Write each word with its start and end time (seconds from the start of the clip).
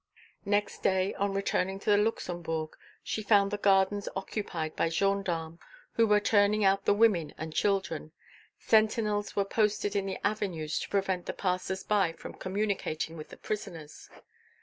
Next 0.45 0.81
day, 0.81 1.13
on 1.13 1.35
returning 1.35 1.77
to 1.81 1.91
the 1.91 1.97
Luxembourg, 1.97 2.75
she 3.03 3.21
found 3.21 3.51
the 3.51 3.57
gardens 3.59 4.09
occupied 4.15 4.75
by 4.75 4.89
gendarmes, 4.89 5.59
who 5.93 6.07
were 6.07 6.19
turning 6.19 6.65
out 6.65 6.85
the 6.85 6.93
women 6.95 7.35
and 7.37 7.53
children. 7.53 8.11
Sentinels 8.57 9.35
were 9.35 9.45
posted 9.45 9.95
in 9.95 10.07
the 10.07 10.17
avenues 10.25 10.79
to 10.79 10.89
prevent 10.89 11.27
the 11.27 11.33
passers 11.33 11.83
by 11.83 12.13
from 12.13 12.33
communicating 12.33 13.15
with 13.15 13.29
the 13.29 13.37
prisoners. 13.37 14.09